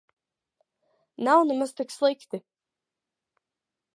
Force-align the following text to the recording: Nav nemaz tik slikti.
Nav 1.27 1.41
nemaz 1.49 1.69
tik 1.81 1.93
slikti. 1.97 2.39